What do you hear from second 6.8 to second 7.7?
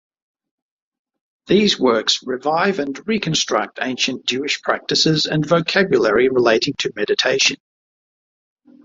meditation.